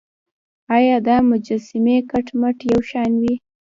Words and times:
ایا 0.75 0.95
دا 1.07 1.15
مجسمې 1.29 1.97
کټ 2.09 2.27
مټ 2.39 2.57
یو 2.71 2.79
شان 2.89 3.11
وې. 3.21 3.33